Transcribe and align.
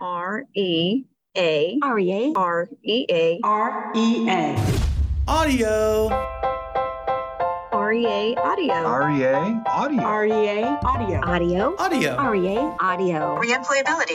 R 0.00 0.44
E 0.54 1.04
A 1.36 1.78
R 1.82 1.98
E 1.98 2.12
A 2.12 2.32
R 2.34 2.68
E 2.82 3.06
A 3.10 3.38
R 3.42 3.92
E 3.94 4.28
A. 4.30 4.56
Audio. 5.28 6.08
R 7.70 7.92
E 7.92 8.06
A 8.06 8.34
audio. 8.36 8.74
REA 8.74 9.62
Audio. 9.66 10.02
R 10.02 10.26
E 10.26 10.32
A 10.48 10.80
audio. 10.82 11.20
Audio 11.28 11.76
Audio. 11.76 12.14
R 12.16 12.34
E 12.34 12.56
A 12.56 12.76
Audio 12.80 13.36
Reemployability. 13.36 14.14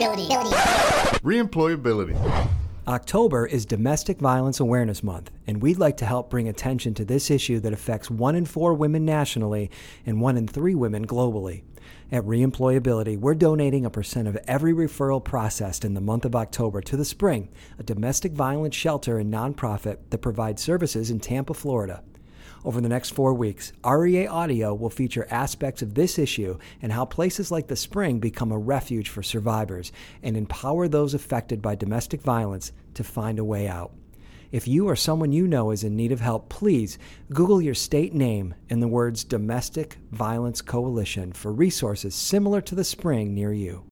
Reemployability. 1.22 2.50
October 2.88 3.46
is 3.46 3.66
Domestic 3.66 4.20
Violence 4.20 4.60
Awareness 4.60 5.04
Month, 5.04 5.30
and 5.46 5.62
we'd 5.62 5.78
like 5.78 5.98
to 5.98 6.06
help 6.06 6.32
bring 6.32 6.48
attention 6.48 6.96
to 6.96 7.06
this 7.06 7.30
issue 7.30 7.60
that 7.60 7.74
affects 7.74 8.10
one 8.10 8.36
in 8.36 8.46
four 8.46 8.74
women 8.74 9.06
nationally 9.06 9.70
and 10.06 10.20
one 10.20 10.36
in 10.36 10.48
three 10.48 10.74
women 10.76 11.06
globally. 11.06 11.62
At 12.12 12.24
Reemployability, 12.24 13.18
we're 13.18 13.36
donating 13.36 13.86
a 13.86 13.90
percent 13.90 14.28
of 14.28 14.38
every 14.48 14.74
referral 14.74 15.24
processed 15.24 15.84
in 15.84 15.94
the 15.94 16.02
month 16.02 16.26
of 16.26 16.36
October 16.36 16.82
to 16.82 16.96
The 16.96 17.06
Spring, 17.06 17.50
a 17.80 17.84
domestic 17.84 18.32
violence 18.32 18.76
shelter 18.76 19.18
and 19.18 19.34
nonprofit 19.34 19.98
that 20.10 20.20
provides 20.20 20.62
services 20.62 21.10
in 21.10 21.20
Tampa, 21.20 21.54
Florida. 21.54 22.04
Over 22.64 22.82
the 22.82 22.90
next 22.90 23.12
four 23.12 23.34
weeks, 23.34 23.74
REA 23.86 24.28
Audio 24.28 24.74
will 24.74 24.90
feature 24.90 25.28
aspects 25.30 25.82
of 25.82 25.94
this 25.94 26.18
issue 26.18 26.58
and 26.82 26.92
how 26.92 27.06
places 27.06 27.52
like 27.52 27.68
the 27.68 27.76
Spring 27.76 28.20
become 28.20 28.52
a 28.52 28.58
refuge 28.58 29.10
for 29.10 29.22
survivors 29.22 29.92
and 30.24 30.36
empower 30.36 30.88
those 30.88 31.14
affected 31.14 31.62
by 31.62 31.76
domestic 31.76 32.22
violence 32.22 32.72
to 32.96 33.04
find 33.04 33.38
a 33.38 33.44
way 33.44 33.68
out. 33.68 33.92
If 34.56 34.70
you 34.70 34.88
or 34.88 34.96
someone 34.96 35.34
you 35.34 35.50
know 35.50 35.72
is 35.72 35.84
in 35.84 35.98
need 35.98 36.14
of 36.14 36.22
help, 36.22 36.48
please 36.48 36.98
Google 37.34 37.62
your 37.62 37.74
state 37.74 38.14
name 38.14 38.56
and 38.70 38.82
the 38.82 38.88
words 38.88 39.26
Domestic 39.26 39.98
Violence 40.12 40.62
Coalition 40.62 41.34
for 41.34 41.52
resources 41.52 42.16
similar 42.16 42.62
to 42.62 42.74
the 42.74 42.86
Spring 42.86 43.34
near 43.34 43.52
you. 43.52 43.84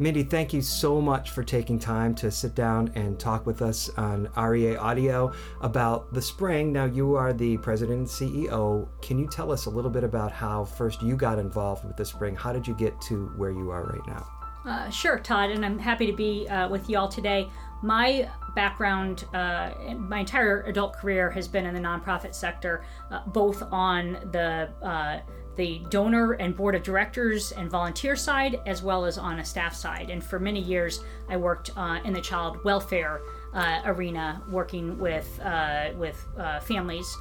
Mindy, 0.00 0.24
thank 0.24 0.52
you 0.52 0.62
so 0.62 1.00
much 1.00 1.30
for 1.30 1.44
taking 1.44 1.78
time 1.78 2.12
to 2.16 2.28
sit 2.28 2.56
down 2.56 2.90
and 2.96 3.20
talk 3.20 3.46
with 3.46 3.62
us 3.62 3.88
on 3.90 4.32
REA 4.36 4.74
Audio 4.74 5.32
about 5.60 6.12
the 6.12 6.20
spring. 6.20 6.72
Now, 6.72 6.86
you 6.86 7.14
are 7.14 7.32
the 7.32 7.56
president 7.58 7.98
and 7.98 8.08
CEO. 8.08 8.88
Can 9.00 9.16
you 9.16 9.28
tell 9.28 9.52
us 9.52 9.66
a 9.66 9.70
little 9.70 9.92
bit 9.92 10.02
about 10.02 10.32
how 10.32 10.64
first 10.64 11.02
you 11.02 11.14
got 11.14 11.38
involved 11.38 11.84
with 11.84 11.96
the 11.96 12.04
spring? 12.04 12.34
How 12.34 12.52
did 12.52 12.66
you 12.66 12.74
get 12.74 13.00
to 13.02 13.28
where 13.36 13.52
you 13.52 13.70
are 13.70 13.84
right 13.84 14.06
now? 14.08 14.26
Uh, 14.66 14.90
sure, 14.90 15.20
Todd, 15.20 15.50
and 15.50 15.64
I'm 15.64 15.78
happy 15.78 16.06
to 16.06 16.12
be 16.12 16.48
uh, 16.48 16.68
with 16.68 16.90
you 16.90 16.98
all 16.98 17.08
today. 17.08 17.48
My 17.82 18.28
background, 18.54 19.26
uh, 19.34 19.70
my 19.98 20.20
entire 20.20 20.62
adult 20.62 20.94
career 20.94 21.30
has 21.30 21.46
been 21.46 21.66
in 21.66 21.74
the 21.74 21.80
nonprofit 21.80 22.34
sector, 22.34 22.82
uh, 23.10 23.20
both 23.26 23.62
on 23.70 24.18
the 24.32 24.70
uh, 24.82 25.20
the 25.56 25.80
donor 25.88 26.32
and 26.32 26.54
board 26.54 26.74
of 26.74 26.82
directors 26.82 27.52
and 27.52 27.70
volunteer 27.70 28.14
side, 28.14 28.60
as 28.66 28.82
well 28.82 29.06
as 29.06 29.16
on 29.16 29.38
a 29.38 29.44
staff 29.44 29.74
side. 29.74 30.10
And 30.10 30.22
for 30.22 30.38
many 30.38 30.60
years, 30.60 31.00
I 31.30 31.38
worked 31.38 31.70
uh, 31.78 31.98
in 32.04 32.12
the 32.12 32.20
child 32.20 32.62
welfare 32.62 33.22
uh, 33.54 33.80
arena, 33.86 34.42
working 34.50 34.98
with 34.98 35.40
uh, 35.42 35.90
with 35.96 36.26
families 36.62 37.16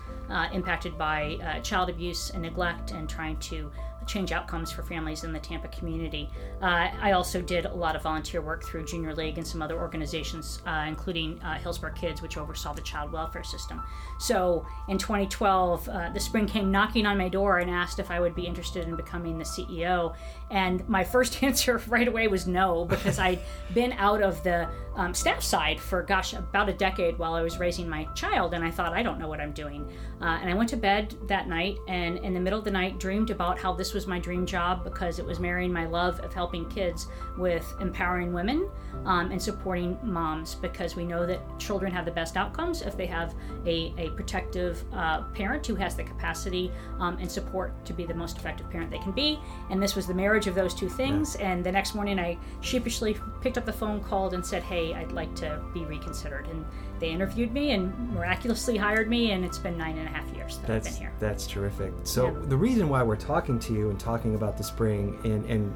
impacted 0.51 0.97
by 0.97 1.61
child 1.63 1.89
abuse 1.89 2.31
and 2.31 2.41
neglect, 2.41 2.91
and 2.91 3.07
trying 3.09 3.37
to 3.37 3.71
change 4.07 4.31
outcomes 4.31 4.71
for 4.71 4.83
families 4.83 5.23
in 5.23 5.33
the 5.33 5.39
Tampa 5.39 5.67
community. 5.69 6.29
Uh, 6.61 6.89
I 7.01 7.11
also 7.11 7.41
did 7.41 7.65
a 7.65 7.73
lot 7.73 7.95
of 7.95 8.03
volunteer 8.03 8.41
work 8.41 8.63
through 8.63 8.85
Junior 8.85 9.13
League 9.13 9.37
and 9.37 9.45
some 9.45 9.61
other 9.61 9.79
organizations, 9.79 10.61
uh, 10.65 10.85
including 10.87 11.41
uh, 11.41 11.55
Hillsborough 11.55 11.93
Kids, 11.93 12.21
which 12.21 12.37
oversaw 12.37 12.73
the 12.73 12.81
child 12.81 13.11
welfare 13.11 13.43
system. 13.43 13.81
So 14.19 14.65
in 14.87 14.97
2012, 14.97 15.89
uh, 15.89 16.09
the 16.11 16.19
spring 16.19 16.47
came 16.47 16.71
knocking 16.71 17.05
on 17.05 17.17
my 17.17 17.29
door 17.29 17.59
and 17.59 17.69
asked 17.69 17.99
if 17.99 18.11
I 18.11 18.19
would 18.19 18.35
be 18.35 18.45
interested 18.45 18.87
in 18.87 18.95
becoming 18.95 19.37
the 19.37 19.43
CEO. 19.43 20.15
And 20.51 20.87
my 20.87 21.03
first 21.03 21.41
answer 21.43 21.81
right 21.87 22.07
away 22.07 22.27
was 22.27 22.47
no, 22.47 22.85
because 22.85 23.19
I'd 23.19 23.39
been 23.73 23.93
out 23.93 24.21
of 24.21 24.43
the 24.43 24.69
um, 24.95 25.13
staff 25.13 25.43
side 25.43 25.79
for, 25.79 26.01
gosh, 26.03 26.33
about 26.33 26.69
a 26.69 26.73
decade 26.73 27.17
while 27.17 27.33
I 27.33 27.41
was 27.41 27.59
raising 27.59 27.89
my 27.89 28.05
child. 28.15 28.53
And 28.53 28.63
I 28.63 28.71
thought, 28.71 28.93
I 28.93 29.03
don't 29.03 29.19
know 29.19 29.27
what 29.27 29.41
I'm 29.41 29.51
doing. 29.51 29.85
Uh, 30.21 30.39
and 30.41 30.49
I 30.49 30.53
went 30.53 30.69
to 30.69 30.77
bed 30.77 31.15
that 31.27 31.47
night 31.47 31.77
and 31.87 32.17
in 32.19 32.33
the 32.33 32.39
middle 32.39 32.57
of 32.59 32.65
the 32.65 32.71
night 32.71 32.99
dreamed 32.99 33.29
about 33.29 33.59
how 33.59 33.73
this 33.73 33.93
was 33.93 34.07
my 34.07 34.19
dream 34.19 34.45
job 34.45 34.83
because 34.83 35.19
it 35.19 35.25
was 35.25 35.39
marrying 35.39 35.73
my 35.73 35.85
love 35.85 36.19
of 36.21 36.33
helping 36.33 36.67
kids 36.69 37.07
with 37.37 37.73
empowering 37.81 38.31
women 38.31 38.69
um, 39.05 39.31
and 39.31 39.41
supporting 39.41 39.97
moms 40.01 40.55
because 40.55 40.95
we 40.95 41.03
know 41.03 41.25
that 41.25 41.41
children 41.59 41.91
have 41.91 42.05
the 42.05 42.11
best 42.11 42.37
outcomes 42.37 42.81
if 42.81 42.95
they 42.95 43.05
have 43.05 43.35
a, 43.65 43.93
a 43.97 44.09
protective 44.11 44.83
uh, 44.93 45.23
parent 45.33 45.67
who 45.67 45.75
has 45.75 45.95
the 45.95 46.03
capacity 46.03 46.71
um, 46.99 47.17
and 47.19 47.29
support 47.29 47.73
to 47.85 47.93
be 47.93 48.05
the 48.05 48.13
most 48.13 48.37
effective 48.37 48.69
parent 48.69 48.89
they 48.89 48.99
can 48.99 49.11
be. 49.11 49.37
And 49.69 49.83
this 49.83 49.95
was 49.95 50.07
the 50.07 50.13
marriage 50.13 50.34
of 50.47 50.55
those 50.55 50.73
two 50.75 50.89
things. 50.89 51.35
And 51.37 51.63
the 51.63 51.71
next 51.71 51.95
morning, 51.95 52.19
I 52.19 52.37
sheepishly 52.61 53.17
picked 53.41 53.57
up 53.57 53.65
the 53.65 53.73
phone, 53.73 54.01
called, 54.03 54.33
and 54.33 54.45
said, 54.45 54.61
Hey, 54.63 54.93
I'd 54.93 55.11
like 55.13 55.33
to 55.35 55.61
be 55.73 55.85
reconsidered. 55.85 56.47
And 56.47 56.65
they 56.99 57.09
interviewed 57.09 57.51
me 57.53 57.71
and 57.71 58.13
miraculously 58.13 58.75
hired 58.77 59.09
me. 59.09 59.31
And 59.31 59.45
it's 59.45 59.57
been 59.57 59.77
nine 59.77 59.97
and 59.97 60.07
a 60.07 60.11
half 60.11 60.29
years 60.35 60.57
that 60.59 60.67
That's 60.67 60.87
I've 60.87 60.93
been 60.93 61.01
here. 61.01 61.13
that's 61.19 61.47
terrific. 61.47 61.93
So 62.03 62.27
Yeah. 62.27 62.33
the 62.47 62.57
reason 62.57 62.89
why 62.89 63.01
we're 63.03 63.15
talking 63.15 63.57
to 63.59 63.73
you 63.73 63.89
and 63.89 63.99
talking 63.99 64.35
about 64.35 64.57
the 64.57 64.63
spring 64.63 65.17
and 65.23 65.45
and 65.45 65.73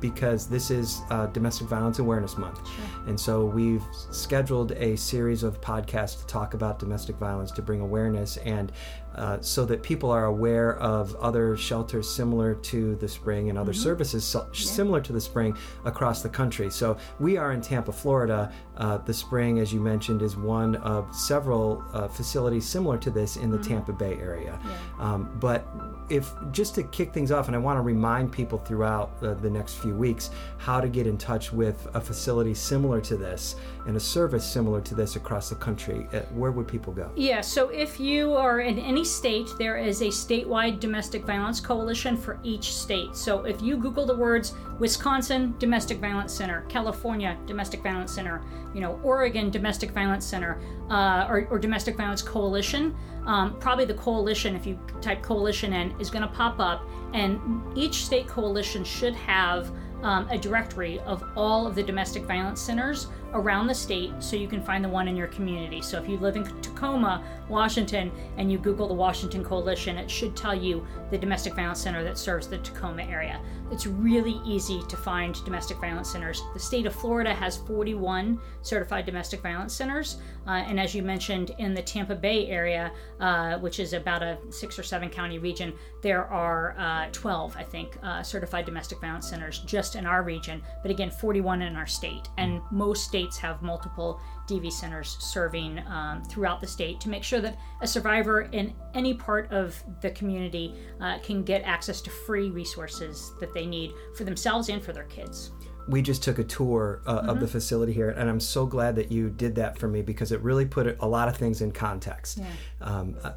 because 0.00 0.46
this 0.46 0.70
is 0.70 1.00
uh, 1.10 1.26
Domestic 1.26 1.66
Violence 1.66 1.98
Awareness 1.98 2.38
Month, 2.38 2.60
and 3.08 3.18
so 3.18 3.44
we've 3.44 3.82
scheduled 4.12 4.70
a 4.70 4.96
series 4.96 5.42
of 5.42 5.60
podcasts 5.60 6.20
to 6.20 6.26
talk 6.28 6.54
about 6.54 6.78
domestic 6.78 7.16
violence 7.16 7.50
to 7.50 7.62
bring 7.62 7.80
awareness 7.80 8.36
and 8.38 8.70
uh, 9.18 9.40
so 9.40 9.64
that 9.64 9.82
people 9.82 10.10
are 10.10 10.26
aware 10.26 10.78
of 10.78 11.14
other 11.16 11.56
shelters 11.56 12.08
similar 12.08 12.54
to 12.54 12.94
the 12.96 13.08
spring 13.08 13.50
and 13.50 13.58
other 13.58 13.72
services 13.72 14.24
so- 14.24 14.48
similar 14.52 15.00
to 15.00 15.12
the 15.12 15.20
spring 15.20 15.56
across 15.84 16.22
the 16.22 16.28
country. 16.28 16.70
So 16.70 16.96
we 17.18 17.36
are 17.36 17.52
in 17.52 17.60
Tampa, 17.60 17.92
Florida. 17.92 18.52
Uh, 18.76 18.98
the 18.98 19.12
spring, 19.12 19.58
as 19.58 19.72
you 19.72 19.80
mentioned, 19.80 20.22
is 20.22 20.36
one 20.36 20.76
of 20.76 21.12
several 21.12 21.84
uh, 21.92 22.06
facilities 22.06 22.66
similar 22.66 22.96
to 22.98 23.10
this 23.10 23.36
in 23.36 23.50
the 23.50 23.58
Tampa 23.58 23.92
Bay 23.92 24.14
area. 24.20 24.58
Um, 25.00 25.36
but 25.40 25.66
if 26.08 26.32
just 26.52 26.76
to 26.76 26.84
kick 26.84 27.12
things 27.12 27.32
off, 27.32 27.48
and 27.48 27.56
I 27.56 27.58
want 27.58 27.76
to 27.76 27.82
remind 27.82 28.32
people 28.32 28.58
throughout 28.58 29.10
uh, 29.20 29.34
the 29.34 29.50
next 29.50 29.74
few 29.74 29.94
weeks 29.94 30.30
how 30.58 30.80
to 30.80 30.88
get 30.88 31.06
in 31.08 31.18
touch 31.18 31.52
with 31.52 31.88
a 31.94 32.00
facility 32.00 32.54
similar 32.54 33.00
to 33.00 33.16
this 33.16 33.56
and 33.86 33.96
a 33.96 34.00
service 34.00 34.44
similar 34.44 34.80
to 34.82 34.94
this 34.94 35.16
across 35.16 35.48
the 35.48 35.56
country, 35.56 36.06
uh, 36.12 36.20
where 36.34 36.52
would 36.52 36.68
people 36.68 36.92
go? 36.92 37.10
Yeah, 37.16 37.40
so 37.40 37.68
if 37.70 37.98
you 37.98 38.34
are 38.34 38.60
in 38.60 38.78
any 38.78 39.04
state, 39.10 39.48
there 39.58 39.76
is 39.76 40.02
a 40.02 40.06
statewide 40.06 40.80
domestic 40.80 41.24
violence 41.24 41.60
coalition 41.60 42.16
for 42.16 42.38
each 42.42 42.74
state. 42.74 43.16
So 43.16 43.44
if 43.44 43.60
you 43.62 43.76
Google 43.76 44.06
the 44.06 44.16
words 44.16 44.54
Wisconsin 44.78 45.54
Domestic 45.58 45.98
Violence 45.98 46.32
Center, 46.32 46.64
California 46.68 47.36
Domestic 47.46 47.82
Violence 47.82 48.12
Center, 48.12 48.42
you 48.74 48.80
know, 48.80 49.00
Oregon 49.02 49.50
Domestic 49.50 49.90
Violence 49.90 50.24
Center, 50.24 50.60
uh, 50.90 51.26
or, 51.28 51.46
or 51.50 51.58
Domestic 51.58 51.96
Violence 51.96 52.22
Coalition, 52.22 52.94
um, 53.26 53.58
probably 53.58 53.84
the 53.84 53.94
coalition, 53.94 54.54
if 54.54 54.66
you 54.66 54.78
type 55.00 55.22
coalition 55.22 55.72
in, 55.72 55.98
is 56.00 56.10
going 56.10 56.22
to 56.22 56.28
pop 56.28 56.60
up. 56.60 56.86
And 57.12 57.40
each 57.76 58.04
state 58.04 58.26
coalition 58.26 58.84
should 58.84 59.14
have 59.14 59.70
um, 60.02 60.28
a 60.30 60.38
directory 60.38 61.00
of 61.00 61.24
all 61.36 61.66
of 61.66 61.74
the 61.74 61.82
domestic 61.82 62.24
violence 62.24 62.60
centers 62.60 63.08
around 63.34 63.66
the 63.66 63.74
state 63.74 64.12
so 64.18 64.36
you 64.36 64.48
can 64.48 64.62
find 64.62 64.84
the 64.84 64.88
one 64.88 65.08
in 65.08 65.16
your 65.16 65.26
community. 65.28 65.82
So 65.82 66.00
if 66.00 66.08
you 66.08 66.16
live 66.16 66.36
in 66.36 66.44
Tacoma, 66.62 67.22
Washington, 67.48 68.10
and 68.36 68.50
you 68.50 68.58
Google 68.58 68.88
the 68.88 68.94
Washington 68.94 69.44
Coalition, 69.44 69.98
it 69.98 70.10
should 70.10 70.36
tell 70.36 70.54
you 70.54 70.86
the 71.10 71.18
domestic 71.18 71.54
violence 71.54 71.80
center 71.80 72.02
that 72.04 72.18
serves 72.18 72.48
the 72.48 72.58
Tacoma 72.58 73.02
area. 73.02 73.40
It's 73.70 73.86
really 73.86 74.40
easy 74.46 74.82
to 74.88 74.96
find 74.96 75.42
domestic 75.44 75.78
violence 75.78 76.10
centers. 76.10 76.42
The 76.54 76.60
state 76.60 76.86
of 76.86 76.94
Florida 76.94 77.34
has 77.34 77.58
41 77.58 78.40
certified 78.62 79.04
domestic 79.04 79.42
violence 79.42 79.74
centers. 79.74 80.16
Uh, 80.46 80.52
and 80.52 80.80
as 80.80 80.94
you 80.94 81.02
mentioned, 81.02 81.54
in 81.58 81.74
the 81.74 81.82
Tampa 81.82 82.14
Bay 82.14 82.46
area, 82.48 82.92
uh, 83.20 83.58
which 83.58 83.78
is 83.78 83.92
about 83.92 84.22
a 84.22 84.38
six 84.50 84.78
or 84.78 84.82
seven 84.82 85.10
county 85.10 85.38
region, 85.38 85.74
there 86.00 86.24
are 86.26 86.74
uh, 86.78 87.08
12, 87.12 87.56
I 87.58 87.62
think, 87.62 87.98
uh, 88.02 88.22
certified 88.22 88.64
domestic 88.64 89.00
violence 89.00 89.28
centers 89.28 89.58
just 89.60 89.96
in 89.96 90.06
our 90.06 90.22
region. 90.22 90.62
But 90.80 90.90
again, 90.90 91.10
41 91.10 91.60
in 91.60 91.76
our 91.76 91.86
state. 91.86 92.28
And 92.38 92.62
most 92.70 93.04
states 93.04 93.17
have 93.40 93.62
multiple 93.62 94.20
DV 94.46 94.72
centers 94.72 95.16
serving 95.20 95.78
um, 95.86 96.22
throughout 96.24 96.60
the 96.60 96.66
state 96.66 97.00
to 97.00 97.08
make 97.08 97.22
sure 97.22 97.40
that 97.40 97.58
a 97.80 97.86
survivor 97.86 98.42
in 98.52 98.72
any 98.94 99.14
part 99.14 99.50
of 99.52 99.82
the 100.00 100.10
community 100.10 100.74
uh, 101.00 101.18
can 101.18 101.42
get 101.42 101.62
access 101.62 102.00
to 102.00 102.10
free 102.10 102.50
resources 102.50 103.32
that 103.40 103.52
they 103.52 103.66
need 103.66 103.92
for 104.16 104.24
themselves 104.24 104.68
and 104.68 104.82
for 104.82 104.92
their 104.92 105.04
kids. 105.04 105.50
we 105.88 106.02
just 106.02 106.22
took 106.22 106.38
a 106.38 106.44
tour 106.44 107.00
uh, 107.06 107.22
of 107.28 107.40
the 107.40 107.48
facility 107.48 107.92
here, 107.94 108.10
and 108.10 108.28
I'm 108.28 108.40
so 108.40 108.66
glad 108.66 108.94
that 108.96 109.10
you 109.10 109.30
did 109.30 109.54
that 109.54 109.78
for 109.78 109.88
me 109.88 110.02
because 110.02 110.32
it 110.32 110.40
really 110.42 110.66
put 110.66 110.98
a 111.00 111.06
lot 111.06 111.28
of 111.28 111.36
things 111.36 111.62
in 111.62 111.72
context. 111.72 112.40
Um, 112.82 113.16
uh, 113.24 113.32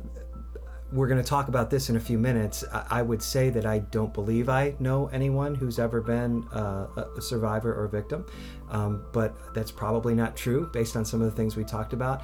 we're 0.92 1.08
going 1.08 1.22
to 1.22 1.28
talk 1.28 1.48
about 1.48 1.70
this 1.70 1.90
in 1.90 1.96
a 1.96 2.00
few 2.00 2.18
minutes. 2.18 2.64
I, 2.90 3.02
would 3.02 3.22
say 3.22 3.50
that 3.50 3.66
I 3.66 3.80
don't 3.80 4.14
believe 4.14 4.50
I 4.50 4.76
know 4.80 5.08
anyone 5.08 5.56
who's 5.56 5.80
ever 5.80 6.02
been 6.02 6.44
uh, 6.54 6.88
a- 6.98 7.08
a 7.18 7.22
survivor 7.22 7.74
or 7.74 7.86
a 7.86 7.90
victim, 7.90 8.26
um, 8.70 9.06
but 9.14 9.36
that's 9.54 9.72
probably 9.72 10.14
not 10.14 10.36
true 10.36 10.70
based 10.74 10.96
on 10.96 11.06
some 11.06 11.22
of 11.22 11.30
the 11.30 11.36
things 11.36 11.56
we 11.56 11.64
talked 11.64 11.94
about. 11.94 12.24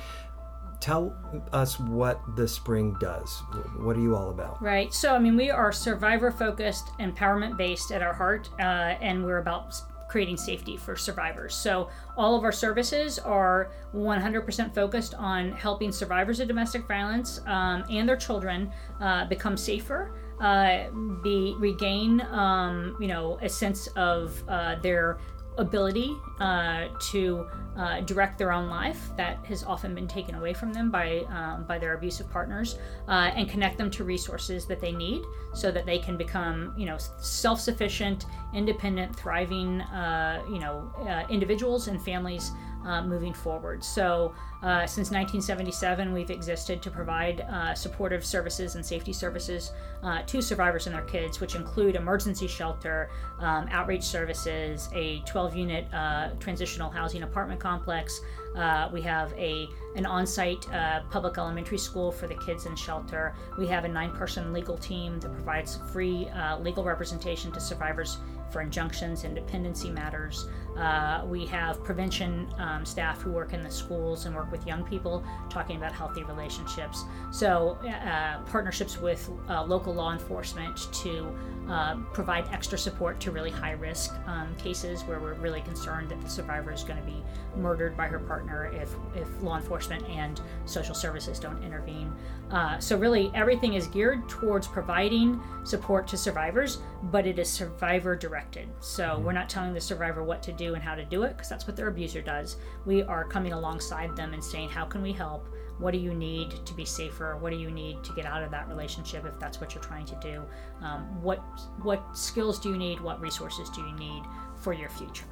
Tell 0.79 1.15
us 1.53 1.79
what 1.79 2.21
the 2.35 2.47
spring 2.47 2.95
does. 2.99 3.41
What 3.77 3.97
are 3.97 4.01
you 4.01 4.15
all 4.15 4.29
about? 4.29 4.61
Right. 4.61 4.93
So, 4.93 5.15
I 5.15 5.19
mean, 5.19 5.35
we 5.35 5.49
are 5.49 5.71
survivor 5.71 6.29
focused, 6.29 6.89
empowerment 6.99 7.57
based 7.57 7.91
at 7.91 8.03
our 8.03 8.13
heart, 8.13 8.49
uh, 8.59 8.95
and 9.01 9.25
we're 9.25 9.39
about 9.39 9.73
creating 10.07 10.37
safety 10.37 10.77
for 10.77 10.95
survivors. 10.95 11.53
So 11.55 11.89
all 12.15 12.35
of 12.35 12.43
our 12.43 12.51
services 12.51 13.19
are 13.19 13.71
100% 13.93 14.73
focused 14.73 15.13
on 15.15 15.51
helping 15.51 15.91
survivors 15.91 16.39
of 16.39 16.47
domestic 16.47 16.87
violence 16.87 17.41
um, 17.45 17.83
and 17.89 18.07
their 18.07 18.17
children 18.17 18.71
uh, 19.01 19.25
become 19.25 19.57
safer. 19.57 20.11
Uh, 20.39 20.89
be 21.23 21.55
regain, 21.57 22.21
um, 22.29 22.95
you 23.01 23.07
know, 23.07 23.39
a 23.41 23.49
sense 23.49 23.87
of 23.95 24.43
uh, 24.47 24.75
their 24.81 25.17
ability 25.57 26.15
uh, 26.39 26.87
to 27.11 27.47
uh, 27.77 28.01
direct 28.01 28.37
their 28.37 28.51
own 28.51 28.69
life 28.69 29.09
that 29.17 29.37
has 29.45 29.63
often 29.63 29.93
been 29.93 30.07
taken 30.07 30.35
away 30.35 30.53
from 30.53 30.73
them 30.73 30.89
by 30.89 31.19
um, 31.29 31.63
by 31.65 31.77
their 31.77 31.93
abusive 31.93 32.29
partners, 32.29 32.77
uh, 33.07 33.31
and 33.35 33.49
connect 33.49 33.77
them 33.77 33.91
to 33.91 34.03
resources 34.03 34.65
that 34.65 34.79
they 34.79 34.91
need 34.91 35.21
so 35.53 35.71
that 35.71 35.85
they 35.85 35.99
can 35.99 36.17
become 36.17 36.73
you 36.77 36.85
know 36.85 36.97
self-sufficient, 37.19 38.25
independent, 38.53 39.15
thriving 39.15 39.81
uh, 39.81 40.41
you 40.49 40.59
know 40.59 40.91
uh, 41.07 41.23
individuals 41.29 41.87
and 41.87 42.01
families 42.01 42.51
uh, 42.87 43.03
moving 43.03 43.33
forward. 43.33 43.83
So, 43.83 44.33
uh, 44.63 44.87
since 44.87 45.11
1977, 45.11 46.11
we've 46.11 46.31
existed 46.31 46.81
to 46.81 46.89
provide 46.89 47.41
uh, 47.41 47.75
supportive 47.75 48.25
services 48.25 48.73
and 48.75 48.83
safety 48.83 49.13
services 49.13 49.71
uh, 50.01 50.23
to 50.23 50.41
survivors 50.41 50.87
and 50.87 50.95
their 50.95 51.03
kids, 51.03 51.39
which 51.39 51.53
include 51.53 51.95
emergency 51.95 52.47
shelter, 52.47 53.11
um, 53.39 53.67
outreach 53.69 54.03
services, 54.03 54.89
a 54.95 55.19
12 55.27 55.55
unit 55.55 55.93
uh, 55.93 56.29
transitional 56.39 56.89
housing 56.89 57.21
apartment 57.21 57.59
complex. 57.59 58.19
Uh, 58.55 58.89
we 58.91 59.01
have 59.01 59.31
a 59.33 59.67
an 59.95 60.05
on-site 60.05 60.65
public 61.11 61.37
elementary 61.37 61.77
school 61.77 62.11
for 62.11 62.27
the 62.27 62.35
kids 62.35 62.67
in 62.67 62.75
shelter. 62.75 63.35
We 63.57 63.67
have 63.67 63.83
a 63.83 63.87
nine-person 63.87 64.53
legal 64.53 64.77
team 64.77 65.19
that 65.19 65.33
provides 65.33 65.79
free 65.91 66.29
legal 66.59 66.83
representation 66.83 67.51
to 67.51 67.59
survivors 67.59 68.17
for 68.51 68.61
injunctions 68.61 69.23
and 69.23 69.35
dependency 69.35 69.89
matters. 69.89 70.47
Uh, 70.77 71.23
we 71.25 71.45
have 71.45 71.83
prevention 71.83 72.47
um, 72.59 72.85
staff 72.85 73.21
who 73.21 73.31
work 73.31 73.53
in 73.53 73.63
the 73.63 73.71
schools 73.71 74.25
and 74.25 74.35
work 74.35 74.51
with 74.51 74.65
young 74.67 74.83
people 74.83 75.23
talking 75.49 75.75
about 75.77 75.91
healthy 75.91 76.23
relationships. 76.23 77.03
So, 77.31 77.77
uh, 77.87 78.39
partnerships 78.49 78.99
with 78.99 79.29
uh, 79.49 79.63
local 79.63 79.93
law 79.93 80.13
enforcement 80.13 80.87
to 81.03 81.35
uh, 81.69 81.95
provide 82.13 82.47
extra 82.53 82.77
support 82.77 83.19
to 83.19 83.31
really 83.31 83.49
high 83.49 83.71
risk 83.71 84.13
um, 84.27 84.55
cases 84.55 85.03
where 85.03 85.19
we're 85.19 85.33
really 85.33 85.61
concerned 85.61 86.09
that 86.09 86.21
the 86.21 86.29
survivor 86.29 86.71
is 86.71 86.83
going 86.83 86.99
to 86.99 87.05
be 87.05 87.21
murdered 87.57 87.97
by 87.97 88.07
her 88.07 88.19
partner 88.19 88.71
if, 88.73 88.95
if 89.15 89.27
law 89.41 89.57
enforcement 89.57 90.07
and 90.07 90.39
social 90.65 90.95
services 90.95 91.39
don't 91.39 91.61
intervene. 91.63 92.13
Uh, 92.51 92.79
so, 92.79 92.97
really, 92.97 93.31
everything 93.33 93.73
is 93.73 93.87
geared 93.87 94.29
towards 94.29 94.67
providing 94.67 95.41
support 95.65 96.07
to 96.07 96.15
survivors, 96.15 96.79
but 97.03 97.27
it 97.27 97.39
is 97.39 97.49
survivor 97.49 98.15
directed. 98.15 98.69
So, 98.79 99.19
we're 99.19 99.33
not 99.33 99.49
telling 99.49 99.73
the 99.73 99.81
survivor 99.81 100.23
what 100.23 100.41
to 100.43 100.53
do 100.67 100.73
and 100.75 100.83
how 100.83 100.95
to 100.95 101.05
do 101.05 101.23
it 101.23 101.35
because 101.35 101.49
that's 101.49 101.67
what 101.67 101.75
their 101.75 101.87
abuser 101.87 102.21
does. 102.21 102.57
We 102.85 103.03
are 103.03 103.23
coming 103.23 103.53
alongside 103.53 104.15
them 104.15 104.33
and 104.33 104.43
saying, 104.43 104.69
How 104.69 104.85
can 104.85 105.01
we 105.01 105.11
help? 105.11 105.47
What 105.79 105.91
do 105.91 105.99
you 105.99 106.13
need 106.13 106.65
to 106.65 106.73
be 106.73 106.85
safer? 106.85 107.37
What 107.37 107.51
do 107.51 107.57
you 107.57 107.69
need 107.69 108.03
to 108.03 108.13
get 108.13 108.25
out 108.25 108.41
of 108.41 108.49
that 108.51 108.67
relationship 108.67 109.25
if 109.25 109.39
that's 109.39 109.61
what 109.61 109.75
you're 109.75 109.83
trying 109.83 110.05
to 110.07 110.15
do? 110.21 110.43
Um, 110.81 111.21
what 111.21 111.39
what 111.81 112.17
skills 112.17 112.59
do 112.59 112.69
you 112.69 112.77
need? 112.77 112.99
What 112.99 113.21
resources 113.21 113.69
do 113.69 113.81
you 113.81 113.93
need 113.93 114.23
for 114.55 114.73
your 114.73 114.89
future? 114.89 115.25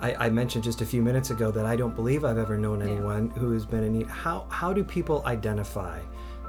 I, 0.00 0.26
I, 0.26 0.28
mentioned 0.28 0.64
just 0.64 0.80
a 0.80 0.86
few 0.86 1.02
minutes 1.02 1.30
ago 1.30 1.52
that 1.52 1.66
I 1.66 1.76
don't 1.76 1.94
believe 1.94 2.24
I've 2.24 2.36
ever 2.36 2.58
known 2.58 2.82
anyone 2.82 3.28
yeah. 3.28 3.40
who 3.40 3.52
has 3.52 3.64
been 3.64 3.84
in 3.84 3.92
need. 3.92 4.08
How 4.08 4.46
how 4.48 4.72
do 4.72 4.82
people 4.82 5.22
identify 5.24 6.00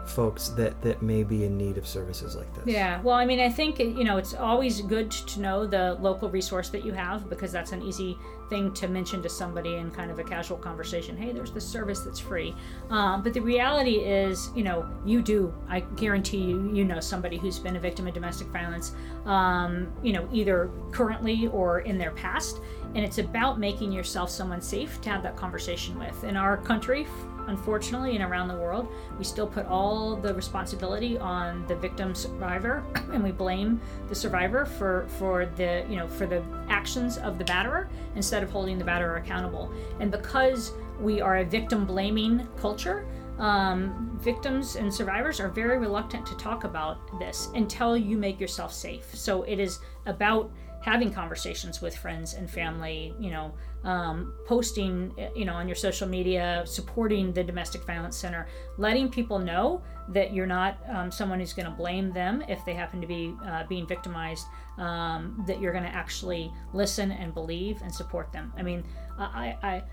folks 0.06 0.50
that 0.50 0.80
that 0.82 1.02
may 1.02 1.24
be 1.24 1.46
in 1.46 1.58
need 1.58 1.78
of 1.78 1.88
services 1.88 2.36
like 2.36 2.54
this. 2.56 2.66
Yeah 2.66 3.02
well 3.02 3.16
i 3.16 3.26
mean 3.26 3.40
i 3.40 3.50
think 3.50 3.80
you 3.80 4.04
know 4.04 4.18
it's 4.18 4.34
always 4.34 4.82
good 4.82 5.12
to 5.12 5.40
know 5.40 5.66
the 5.66 5.98
local 6.00 6.30
resource 6.30 6.70
that 6.70 6.86
you 6.86 6.94
have 6.94 7.30
because 7.30 7.52
that's 7.52 7.72
an 7.72 7.82
easy 7.82 8.18
thing 8.50 8.72
to 8.74 8.88
mention 8.88 9.24
to 9.24 9.30
somebody 9.30 9.76
in 9.76 9.90
kind 9.90 10.12
of 10.12 10.20
a 10.20 10.24
casual 10.24 10.58
conversation 10.58 11.18
hey 11.18 11.32
there's 11.32 11.52
this 11.52 11.68
service 11.68 12.02
that's 12.02 12.20
free. 12.20 12.56
Um, 12.90 13.24
but 13.24 13.34
the 13.34 13.40
reality 13.40 13.96
is 13.96 14.50
you 14.56 14.64
know 14.64 14.88
you 15.06 15.22
do 15.22 15.54
i 15.68 15.80
guarantee 15.80 16.38
you 16.38 16.72
you 16.74 16.84
know 16.86 17.00
somebody 17.00 17.38
who's 17.38 17.60
been 17.60 17.76
a 17.76 17.80
victim 17.80 18.08
of 18.08 18.14
domestic 18.14 18.48
violence 18.48 18.94
um, 19.26 19.92
you 20.04 20.14
know 20.14 20.28
either 20.32 20.70
currently 20.92 21.48
or 21.48 21.80
in 21.82 21.98
their 21.98 22.12
past 22.12 22.60
and 22.96 23.04
it's 23.04 23.18
about 23.18 23.60
making 23.60 23.92
yourself 23.92 24.30
someone 24.30 24.62
safe 24.62 25.02
to 25.02 25.10
have 25.10 25.22
that 25.22 25.36
conversation 25.36 26.00
with. 26.00 26.24
In 26.24 26.38
our 26.38 26.58
country 26.58 27.06
unfortunately, 27.48 28.16
and 28.16 28.24
around 28.24 28.48
the 28.48 28.56
world, 28.56 28.88
we 29.18 29.24
still 29.24 29.48
put 29.48 29.66
all 29.68 30.16
the 30.16 30.34
responsibility 30.34 31.18
on 31.18 31.66
the 31.68 31.76
victim 31.76 32.16
survivor, 32.16 32.84
and 33.14 33.24
we 33.24 33.32
blame 33.32 33.80
the 34.10 34.16
survivor 34.16 34.66
for 34.66 35.08
for 35.20 35.46
the 35.46 35.86
you 35.90 35.96
know 35.96 36.08
for 36.08 36.26
the 36.26 36.44
actions 36.70 37.18
of 37.18 37.38
the 37.38 37.44
batterer 37.44 37.88
instead 38.16 38.44
of 38.44 38.50
holding 38.50 38.78
the 38.78 38.86
batterer 38.86 39.18
accountable. 39.18 39.72
And 40.00 40.12
because 40.12 40.74
we 41.00 41.22
are 41.22 41.38
a 41.38 41.46
victim 41.46 41.86
blaming 41.86 42.48
culture, 42.58 43.06
um, 43.40 44.18
victims 44.22 44.76
and 44.78 44.94
survivors 44.94 45.40
are 45.40 45.50
very 45.50 45.78
reluctant 45.78 46.26
to 46.28 46.36
talk 46.38 46.64
about 46.64 47.20
this 47.20 47.50
until 47.54 47.98
you 47.98 48.18
make 48.18 48.40
yourself 48.40 48.74
safe. 48.74 49.14
So 49.14 49.44
it 49.44 49.60
is 49.60 49.80
about 50.06 50.52
having 50.86 51.12
conversations 51.12 51.82
with 51.82 51.98
friends 51.98 52.36
and 52.36 52.48
family, 52.48 53.12
you 53.20 53.32
know, 53.32 53.52
um, 53.84 54.36
posting, 54.46 55.12
you 55.36 55.44
know, 55.44 55.54
on 55.54 55.68
your 55.68 55.76
social 55.76 56.08
media, 56.08 56.62
supporting 56.64 57.34
the 57.34 57.44
Domestic 57.44 57.84
Violence 57.86 58.16
Center, 58.16 58.48
letting 58.78 59.10
people 59.10 59.40
know 59.40 59.82
that 60.10 60.32
you're 60.32 60.46
not 60.46 60.78
um, 60.88 61.10
someone 61.10 61.40
who's 61.40 61.54
going 61.54 61.66
to 61.66 61.76
blame 61.76 62.12
them 62.12 62.44
if 62.48 62.64
they 62.66 62.76
happen 62.76 63.02
to 63.02 63.08
be 63.08 63.34
uh, 63.48 63.64
being 63.68 63.88
victimized, 63.88 64.46
um, 64.78 65.44
that 65.48 65.60
you're 65.60 65.72
going 65.72 65.84
to 65.84 65.96
actually 65.96 66.54
listen 66.72 67.12
and 67.12 67.34
believe 67.34 67.82
and 67.82 67.94
support 67.94 68.32
them. 68.32 68.54
I 68.56 68.62
mean, 68.62 68.84
I, 69.18 69.58
I 69.64 69.84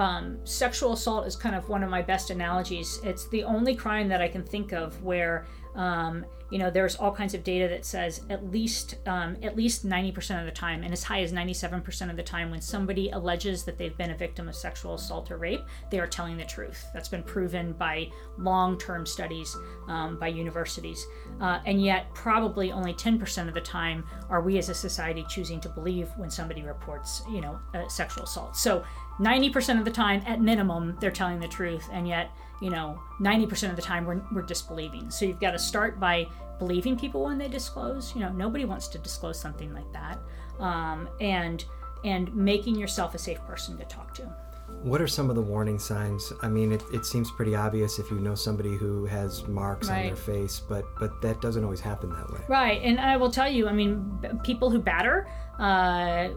um, 0.00 0.38
sexual 0.44 0.94
assault 0.94 1.26
is 1.26 1.36
kind 1.36 1.54
of 1.54 1.68
one 1.68 1.82
of 1.82 1.90
my 1.90 2.00
best 2.00 2.30
analogies. 2.30 2.98
It's 3.04 3.28
the 3.28 3.44
only 3.44 3.76
crime 3.76 4.08
that 4.08 4.22
I 4.22 4.28
can 4.28 4.42
think 4.42 4.72
of 4.72 5.02
where 5.02 5.44
um, 5.74 6.24
you 6.50 6.58
know, 6.58 6.70
there's 6.70 6.94
all 6.96 7.10
kinds 7.10 7.34
of 7.34 7.42
data 7.42 7.66
that 7.68 7.84
says 7.84 8.20
at 8.30 8.50
least 8.50 8.96
um, 9.06 9.36
at 9.42 9.56
least 9.56 9.86
90% 9.86 10.38
of 10.38 10.46
the 10.46 10.52
time, 10.52 10.82
and 10.82 10.92
as 10.92 11.02
high 11.02 11.22
as 11.22 11.32
97% 11.32 12.10
of 12.10 12.16
the 12.16 12.22
time, 12.22 12.50
when 12.50 12.60
somebody 12.60 13.10
alleges 13.10 13.64
that 13.64 13.76
they've 13.76 13.96
been 13.96 14.10
a 14.10 14.16
victim 14.16 14.48
of 14.48 14.54
sexual 14.54 14.94
assault 14.94 15.30
or 15.30 15.36
rape, 15.36 15.62
they 15.90 15.98
are 15.98 16.06
telling 16.06 16.36
the 16.36 16.44
truth. 16.44 16.86
That's 16.92 17.08
been 17.08 17.22
proven 17.22 17.72
by 17.72 18.08
long-term 18.38 19.06
studies 19.06 19.56
um, 19.88 20.18
by 20.18 20.28
universities, 20.28 21.04
uh, 21.40 21.60
and 21.66 21.82
yet 21.82 22.06
probably 22.14 22.70
only 22.70 22.92
10% 22.92 23.48
of 23.48 23.54
the 23.54 23.60
time 23.60 24.04
are 24.28 24.42
we 24.42 24.58
as 24.58 24.68
a 24.68 24.74
society 24.74 25.24
choosing 25.28 25.60
to 25.60 25.68
believe 25.68 26.08
when 26.16 26.30
somebody 26.30 26.62
reports, 26.62 27.22
you 27.30 27.40
know, 27.40 27.58
sexual 27.88 28.24
assault. 28.24 28.56
So 28.56 28.84
90% 29.18 29.78
of 29.78 29.84
the 29.84 29.90
time, 29.90 30.22
at 30.26 30.40
minimum, 30.40 30.96
they're 31.00 31.10
telling 31.10 31.40
the 31.40 31.48
truth, 31.48 31.88
and 31.92 32.06
yet 32.06 32.30
you 32.60 32.70
know, 32.70 32.98
90% 33.20 33.70
of 33.70 33.76
the 33.76 33.82
time 33.82 34.04
we're, 34.04 34.22
we're 34.32 34.42
disbelieving. 34.42 35.10
So 35.10 35.24
you've 35.24 35.40
got 35.40 35.52
to 35.52 35.58
start 35.58 35.98
by 36.00 36.26
believing 36.58 36.98
people 36.98 37.24
when 37.24 37.38
they 37.38 37.48
disclose. 37.48 38.14
You 38.14 38.20
know, 38.20 38.30
nobody 38.32 38.64
wants 38.64 38.88
to 38.88 38.98
disclose 38.98 39.38
something 39.38 39.72
like 39.74 39.92
that. 39.92 40.18
Um, 40.60 41.08
and 41.20 41.64
and 42.04 42.34
making 42.34 42.76
yourself 42.76 43.14
a 43.14 43.18
safe 43.18 43.40
person 43.46 43.78
to 43.78 43.84
talk 43.84 44.12
to. 44.14 44.30
What 44.82 45.00
are 45.00 45.08
some 45.08 45.30
of 45.30 45.36
the 45.36 45.42
warning 45.42 45.78
signs? 45.78 46.32
I 46.42 46.48
mean, 46.48 46.70
it, 46.70 46.82
it 46.92 47.06
seems 47.06 47.30
pretty 47.30 47.54
obvious 47.54 47.98
if 47.98 48.10
you 48.10 48.18
know 48.18 48.34
somebody 48.34 48.76
who 48.76 49.06
has 49.06 49.46
marks 49.46 49.88
right. 49.88 50.00
on 50.00 50.06
their 50.08 50.16
face, 50.16 50.60
but 50.60 50.84
but 50.98 51.22
that 51.22 51.40
doesn't 51.40 51.64
always 51.64 51.80
happen 51.80 52.10
that 52.10 52.30
way. 52.30 52.40
Right, 52.48 52.82
and 52.82 53.00
I 53.00 53.16
will 53.16 53.30
tell 53.30 53.48
you, 53.48 53.66
I 53.66 53.72
mean, 53.72 54.18
people 54.42 54.70
who 54.70 54.78
batter 54.78 55.26
uh, 55.58 56.28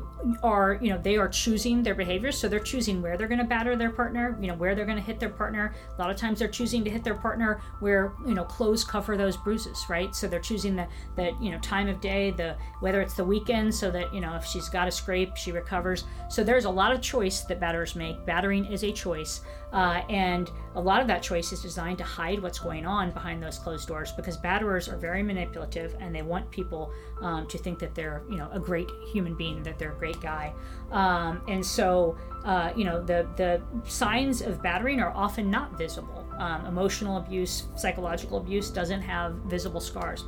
are 0.43 0.79
you 0.81 0.89
know 0.89 0.97
they 0.97 1.17
are 1.17 1.27
choosing 1.27 1.83
their 1.83 1.95
behaviors 1.95 2.37
so 2.37 2.47
they're 2.47 2.59
choosing 2.59 3.01
where 3.01 3.17
they're 3.17 3.27
going 3.27 3.39
to 3.39 3.45
batter 3.45 3.75
their 3.75 3.91
partner 3.91 4.37
you 4.41 4.47
know 4.47 4.55
where 4.55 4.75
they're 4.75 4.85
going 4.85 4.97
to 4.97 5.03
hit 5.03 5.19
their 5.19 5.29
partner. 5.29 5.73
A 5.97 6.01
lot 6.01 6.09
of 6.11 6.17
times 6.17 6.39
they're 6.39 6.47
choosing 6.47 6.83
to 6.83 6.89
hit 6.89 7.03
their 7.03 7.15
partner 7.15 7.61
where 7.79 8.13
you 8.25 8.33
know 8.33 8.43
clothes 8.43 8.83
cover 8.83 9.17
those 9.17 9.37
bruises 9.37 9.85
right? 9.89 10.15
So 10.15 10.27
they're 10.27 10.39
choosing 10.39 10.75
the 10.75 10.87
the 11.15 11.35
you 11.41 11.51
know 11.51 11.59
time 11.59 11.87
of 11.87 12.01
day 12.01 12.31
the 12.31 12.55
whether 12.79 13.01
it's 13.01 13.15
the 13.15 13.25
weekend 13.25 13.73
so 13.73 13.89
that 13.91 14.13
you 14.13 14.21
know 14.21 14.35
if 14.35 14.45
she's 14.45 14.69
got 14.69 14.87
a 14.87 14.91
scrape 14.91 15.35
she 15.35 15.51
recovers. 15.51 16.05
So 16.29 16.43
there's 16.43 16.65
a 16.65 16.69
lot 16.69 16.91
of 16.91 17.01
choice 17.01 17.41
that 17.41 17.59
batterers 17.59 17.95
make. 17.95 18.25
Battering 18.25 18.65
is 18.65 18.83
a 18.83 18.91
choice. 18.91 19.41
Uh, 19.73 20.01
and 20.09 20.49
a 20.75 20.81
lot 20.81 21.01
of 21.01 21.07
that 21.07 21.21
choice 21.21 21.51
is 21.51 21.61
designed 21.61 21.97
to 21.97 22.03
hide 22.03 22.41
what's 22.41 22.59
going 22.59 22.85
on 22.85 23.11
behind 23.11 23.43
those 23.43 23.59
closed 23.59 23.87
doors 23.87 24.13
because 24.13 24.37
batterers 24.37 24.91
are 24.91 24.95
very 24.95 25.21
manipulative 25.21 25.95
and 25.99 26.15
they 26.15 26.21
want 26.21 26.49
people 26.51 26.91
um, 27.21 27.45
to 27.47 27.57
think 27.57 27.77
that 27.79 27.93
they're, 27.93 28.23
you 28.29 28.37
know, 28.37 28.49
a 28.53 28.59
great 28.59 28.87
human 29.13 29.35
being, 29.35 29.63
that 29.63 29.79
they're 29.79 29.93
a 29.93 29.99
great 29.99 30.19
guy. 30.21 30.53
Um, 30.91 31.41
and 31.47 31.65
so, 31.65 32.17
uh, 32.45 32.71
you 32.75 32.85
know, 32.85 33.03
the, 33.03 33.27
the 33.35 33.61
signs 33.89 34.41
of 34.41 34.61
battering 34.61 34.99
are 34.99 35.11
often 35.15 35.49
not 35.49 35.77
visible. 35.77 36.25
Um, 36.37 36.65
emotional 36.65 37.17
abuse, 37.17 37.63
psychological 37.75 38.37
abuse 38.37 38.69
doesn't 38.69 39.01
have 39.01 39.33
visible 39.47 39.81
scars. 39.81 40.23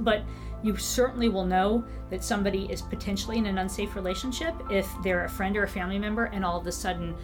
but 0.00 0.22
you 0.62 0.76
certainly 0.76 1.28
will 1.28 1.46
know 1.46 1.84
that 2.10 2.24
somebody 2.24 2.66
is 2.70 2.82
potentially 2.82 3.38
in 3.38 3.46
an 3.46 3.58
unsafe 3.58 3.94
relationship 3.94 4.54
if 4.70 4.88
they're 5.02 5.24
a 5.24 5.28
friend 5.28 5.56
or 5.56 5.64
a 5.64 5.68
family 5.68 5.98
member 5.98 6.24
and 6.26 6.44
all 6.44 6.58
of 6.58 6.66
a 6.66 6.72
sudden 6.72 7.14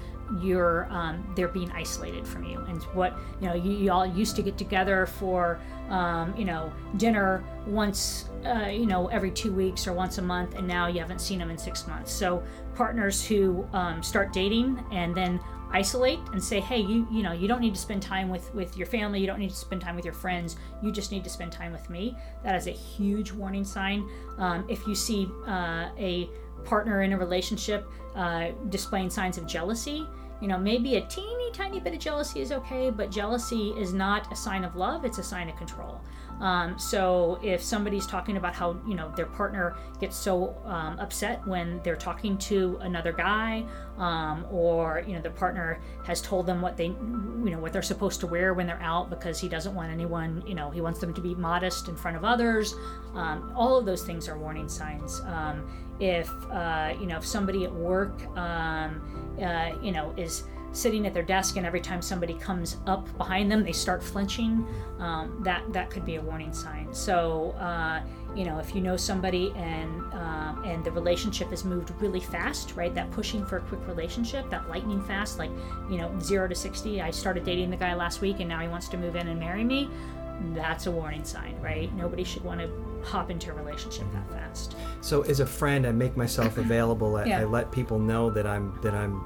you're 0.40 0.86
um, 0.90 1.32
they're 1.36 1.48
being 1.48 1.70
isolated 1.72 2.26
from 2.26 2.44
you. 2.44 2.58
And 2.68 2.82
what 2.94 3.16
you 3.40 3.48
know 3.48 3.54
you, 3.54 3.72
you 3.72 3.92
all 3.92 4.06
used 4.06 4.36
to 4.36 4.42
get 4.42 4.56
together 4.56 5.06
for 5.06 5.60
um, 5.90 6.34
you 6.36 6.44
know 6.44 6.72
dinner 6.96 7.44
once 7.66 8.30
uh, 8.46 8.68
you 8.68 8.86
know 8.86 9.08
every 9.08 9.30
two 9.30 9.52
weeks 9.52 9.86
or 9.86 9.92
once 9.92 10.18
a 10.18 10.22
month 10.22 10.54
and 10.54 10.66
now 10.66 10.86
you 10.86 11.00
haven't 11.00 11.20
seen 11.20 11.38
them 11.38 11.50
in 11.50 11.58
six 11.58 11.86
months. 11.86 12.12
So 12.12 12.42
partners 12.74 13.24
who 13.24 13.66
um, 13.72 14.02
start 14.02 14.32
dating 14.32 14.82
and 14.90 15.14
then 15.14 15.40
isolate 15.74 16.20
and 16.32 16.42
say 16.42 16.60
hey 16.60 16.78
you 16.78 17.06
you 17.10 17.22
know 17.22 17.32
you 17.32 17.48
don't 17.48 17.60
need 17.60 17.74
to 17.74 17.80
spend 17.80 18.00
time 18.00 18.30
with 18.30 18.54
with 18.54 18.76
your 18.76 18.86
family. 18.86 19.20
You 19.20 19.26
don't 19.26 19.40
need 19.40 19.50
to 19.50 19.56
spend 19.56 19.82
time 19.82 19.96
with 19.96 20.04
your 20.04 20.14
friends. 20.14 20.56
You 20.82 20.92
just 20.92 21.10
need 21.10 21.24
to 21.24 21.30
spend 21.30 21.52
time 21.52 21.72
with 21.72 21.90
me. 21.90 22.16
That 22.44 22.54
is 22.54 22.66
a 22.68 22.70
huge 22.70 23.32
warning 23.32 23.64
sign. 23.64 24.08
Um, 24.38 24.64
if 24.68 24.86
you 24.86 24.94
see 24.94 25.28
uh, 25.46 25.90
a 25.98 26.30
partner 26.64 27.02
in 27.02 27.12
a 27.12 27.18
relationship 27.18 27.90
uh, 28.14 28.52
displaying 28.70 29.10
signs 29.10 29.36
of 29.36 29.46
jealousy 29.46 30.06
you 30.40 30.48
know 30.48 30.56
maybe 30.56 30.96
a 30.96 31.00
teeny 31.02 31.50
tiny 31.52 31.78
bit 31.78 31.92
of 31.92 31.98
jealousy 31.98 32.40
is 32.40 32.52
okay 32.52 32.90
but 32.90 33.10
jealousy 33.10 33.70
is 33.78 33.92
not 33.92 34.32
a 34.32 34.36
sign 34.36 34.64
of 34.64 34.76
love. 34.76 35.04
It's 35.04 35.18
a 35.18 35.22
sign 35.22 35.48
of 35.48 35.56
control 35.56 36.00
um, 36.40 36.78
so 36.78 37.38
if 37.42 37.62
somebody's 37.62 38.06
talking 38.06 38.36
about 38.36 38.54
how 38.54 38.76
you 38.86 38.94
know 38.94 39.12
their 39.16 39.26
partner 39.26 39.76
gets 40.00 40.16
so 40.16 40.56
um, 40.64 40.98
upset 40.98 41.46
when 41.46 41.80
they're 41.84 41.96
talking 41.96 42.36
to 42.38 42.78
another 42.80 43.12
guy, 43.12 43.64
um, 43.98 44.44
or 44.50 45.04
you 45.06 45.14
know 45.14 45.20
their 45.20 45.30
partner 45.30 45.80
has 46.04 46.20
told 46.20 46.46
them 46.46 46.60
what 46.60 46.76
they 46.76 46.86
you 46.86 47.50
know 47.50 47.58
what 47.58 47.72
they're 47.72 47.82
supposed 47.82 48.20
to 48.20 48.26
wear 48.26 48.54
when 48.54 48.66
they're 48.66 48.82
out 48.82 49.10
because 49.10 49.40
he 49.40 49.48
doesn't 49.48 49.74
want 49.74 49.90
anyone 49.90 50.42
you 50.46 50.54
know 50.54 50.70
he 50.70 50.80
wants 50.80 50.98
them 51.00 51.14
to 51.14 51.20
be 51.20 51.34
modest 51.34 51.88
in 51.88 51.96
front 51.96 52.16
of 52.16 52.24
others. 52.24 52.74
Um, 53.14 53.52
all 53.54 53.78
of 53.78 53.86
those 53.86 54.02
things 54.02 54.28
are 54.28 54.36
warning 54.36 54.68
signs. 54.68 55.20
Um, 55.26 55.70
if 56.00 56.28
uh, 56.50 56.94
you 57.00 57.06
know 57.06 57.18
if 57.18 57.26
somebody 57.26 57.64
at 57.64 57.72
work 57.72 58.26
um, 58.36 59.36
uh, 59.40 59.72
you 59.82 59.92
know 59.92 60.12
is 60.16 60.44
sitting 60.74 61.06
at 61.06 61.14
their 61.14 61.22
desk 61.22 61.56
and 61.56 61.64
every 61.64 61.80
time 61.80 62.02
somebody 62.02 62.34
comes 62.34 62.78
up 62.86 63.06
behind 63.16 63.50
them 63.50 63.62
they 63.62 63.72
start 63.72 64.02
flinching 64.02 64.66
um, 64.98 65.40
that 65.44 65.62
that 65.72 65.88
could 65.88 66.04
be 66.04 66.16
a 66.16 66.20
warning 66.20 66.52
sign 66.52 66.92
so 66.92 67.52
uh, 67.52 68.02
you 68.34 68.44
know 68.44 68.58
if 68.58 68.74
you 68.74 68.80
know 68.80 68.96
somebody 68.96 69.52
and 69.56 70.00
um, 70.14 70.62
and 70.64 70.84
the 70.84 70.90
relationship 70.90 71.48
has 71.50 71.64
moved 71.64 71.92
really 72.00 72.20
fast 72.20 72.74
right 72.74 72.94
that 72.94 73.10
pushing 73.12 73.46
for 73.46 73.58
a 73.58 73.60
quick 73.62 73.86
relationship 73.86 74.50
that 74.50 74.68
lightning 74.68 75.02
fast 75.04 75.38
like 75.38 75.50
you 75.88 75.96
know 75.96 76.12
zero 76.20 76.48
to 76.48 76.54
60 76.54 77.00
i 77.00 77.10
started 77.10 77.44
dating 77.44 77.70
the 77.70 77.76
guy 77.76 77.94
last 77.94 78.20
week 78.20 78.40
and 78.40 78.48
now 78.48 78.60
he 78.60 78.68
wants 78.68 78.88
to 78.88 78.96
move 78.96 79.16
in 79.16 79.28
and 79.28 79.38
marry 79.38 79.64
me 79.64 79.88
that's 80.54 80.86
a 80.86 80.90
warning 80.90 81.24
sign 81.24 81.56
right 81.62 81.94
nobody 81.94 82.24
should 82.24 82.42
want 82.42 82.60
to 82.60 82.68
hop 83.04 83.30
into 83.30 83.50
a 83.50 83.54
relationship 83.54 84.04
that 84.12 84.28
fast 84.30 84.74
So 85.02 85.22
as 85.22 85.40
a 85.40 85.46
friend, 85.46 85.86
I 85.86 85.92
make 85.92 86.16
myself 86.16 86.56
available. 86.66 87.16
I, 87.16 87.26
Yeah. 87.26 87.40
I 87.40 87.44
let 87.44 87.70
people 87.70 87.98
know 87.98 88.30
that 88.30 88.46
I'm 88.46 88.78
that 88.82 88.94
I'm 88.94 89.22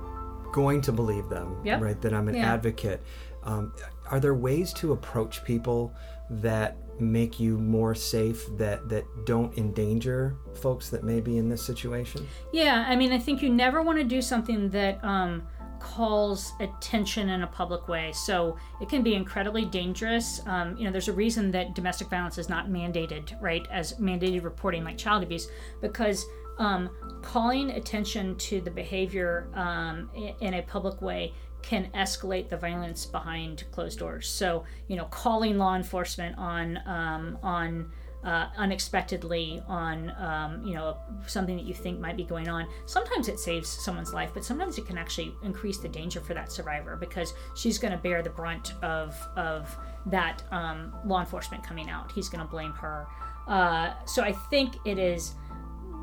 going 0.53 0.81
to 0.83 0.93
believe 0.93 1.29
them. 1.29 1.57
Yep. 1.65 1.81
Right. 1.81 2.01
That 2.01 2.13
I'm 2.13 2.29
an 2.29 2.37
Yeah. 2.37 2.53
advocate. 2.53 3.03
Um, 3.45 3.73
are 4.11 4.21
there 4.21 4.35
ways 4.35 4.73
to 4.75 4.93
approach 4.93 5.45
people 5.45 5.95
that 6.31 6.77
make 7.01 7.39
you 7.39 7.57
more 7.59 7.95
safe? 7.95 8.45
That 8.57 8.89
that 8.89 9.05
don't 9.25 9.57
endanger 9.57 10.37
folks 10.55 10.91
that 10.91 11.05
may 11.05 11.21
be 11.21 11.39
in 11.39 11.49
this 11.49 11.63
situation? 11.63 12.27
Yeah, 12.53 12.85
I 12.89 12.97
mean, 12.97 13.13
I 13.13 13.19
think 13.19 13.43
you 13.43 13.51
never 13.51 13.83
want 13.83 13.99
to 13.99 14.05
do 14.05 14.21
something 14.21 14.69
that 14.71 15.03
um, 15.05 15.43
calls 15.81 16.53
attention 16.61 17.29
in 17.29 17.43
a 17.43 17.47
public 17.47 17.87
way. 17.89 18.11
So 18.13 18.57
it 18.81 18.89
can 18.89 19.03
be 19.03 19.15
incredibly 19.15 19.65
dangerous. 19.65 20.43
Um, 20.47 20.77
you 20.77 20.85
know, 20.85 20.91
there's 20.91 21.09
a 21.09 21.13
reason 21.13 21.51
that 21.53 21.75
domestic 21.75 22.09
violence 22.11 22.37
is 22.37 22.49
not 22.49 22.69
mandated, 22.69 23.41
right, 23.41 23.67
as 23.71 23.93
mandated 23.95 24.43
reporting 24.43 24.83
like 24.85 24.99
child 24.99 25.23
abuse, 25.23 25.49
because 25.81 26.27
um, 26.59 26.91
calling 27.23 27.71
attention 27.71 28.37
to 28.37 28.61
the 28.61 28.71
behavior 28.71 29.49
um, 29.55 30.11
in 30.41 30.55
a 30.55 30.63
public 30.63 31.01
way 31.01 31.33
can 31.63 31.91
escalate 31.95 32.49
the 32.49 32.57
violence 32.57 33.05
behind 33.05 33.65
closed 33.73 33.99
doors. 33.99 34.29
So, 34.29 34.65
you 34.87 34.97
know, 34.97 35.05
calling 35.07 35.59
law 35.59 35.77
enforcement 35.77 36.37
on 36.39 36.79
um, 36.87 37.39
on 37.43 37.91
uh, 38.25 38.49
unexpectedly 38.57 39.63
on 39.69 40.13
um, 40.19 40.65
you 40.65 40.75
know 40.75 40.99
something 41.27 41.57
that 41.57 41.65
you 41.65 41.75
think 41.75 42.01
might 42.01 42.17
be 42.17 42.25
going 42.25 42.49
on. 42.49 42.67
Sometimes 42.87 43.29
it 43.29 43.39
saves 43.39 43.69
someone's 43.69 44.13
life 44.13 44.31
but 44.35 44.45
sometimes 44.45 44.79
it 44.79 44.87
can 44.87 44.99
actually 44.99 45.35
increase 45.43 45.79
the 45.79 45.89
danger 45.89 46.21
for 46.21 46.35
that 46.35 46.51
survivor 46.51 46.97
because 46.97 47.35
she's 47.55 47.79
going 47.79 47.93
to 47.93 47.99
bear 47.99 48.23
the 48.23 48.31
brunt 48.31 48.75
of 48.83 49.17
of 49.37 49.77
that 50.07 50.43
um, 50.51 50.93
law 51.05 51.21
enforcement 51.21 51.63
coming 51.63 51.91
out. 51.91 52.11
He's 52.13 52.29
going 52.29 52.45
to 52.45 52.51
blame 52.51 52.73
her. 52.73 53.07
Uh, 53.47 53.95
so 54.05 54.23
i 54.23 54.31
think 54.31 54.75
it 54.85 54.99
is 54.99 55.33